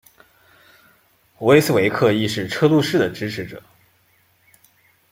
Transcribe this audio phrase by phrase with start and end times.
[1.41, 3.61] 威斯维克亦是车路士的支持者。